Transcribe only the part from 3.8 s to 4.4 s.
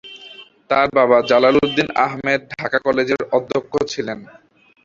ছিলেন।